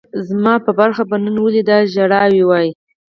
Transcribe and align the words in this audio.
زما 0.27 0.53
په 0.65 0.71
برخه 0.79 1.03
به 1.09 1.15
نن 1.25 1.35
ولي 1.41 1.61
دا 1.69 1.77
ژړاوای 1.93 2.69